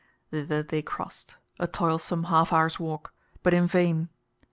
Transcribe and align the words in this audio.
Thither 0.31 0.63
they 0.63 0.81
crossed 0.81 1.35
a 1.59 1.67
toilsome 1.67 2.23
half 2.23 2.51
hour's 2.51 2.79
walk 2.79 3.13
but 3.43 3.53
in 3.53 3.67
vain. 3.67 4.09